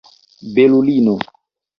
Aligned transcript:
belulino 0.53 1.15